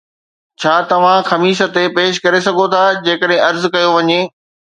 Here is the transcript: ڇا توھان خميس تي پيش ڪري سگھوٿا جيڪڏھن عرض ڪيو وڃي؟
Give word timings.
ڇا 0.59 0.75
توھان 0.89 1.19
خميس 1.29 1.59
تي 1.75 1.83
پيش 1.97 2.13
ڪري 2.23 2.39
سگھوٿا 2.47 2.83
جيڪڏھن 3.05 3.43
عرض 3.47 3.63
ڪيو 3.73 3.89
وڃي؟ 3.95 4.21